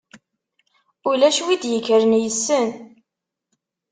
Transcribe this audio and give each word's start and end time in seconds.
Ulac 1.09 1.37
wi 1.45 1.55
d-ikkren 1.61 2.11
issen. 2.27 2.69